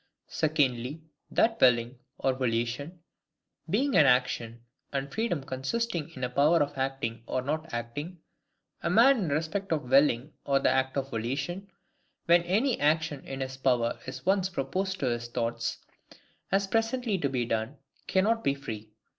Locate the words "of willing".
9.71-10.33